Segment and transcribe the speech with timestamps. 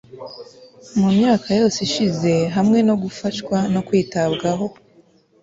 [0.99, 4.65] mu myaka yose ishize hamwe no gufashwa no kwitabwaho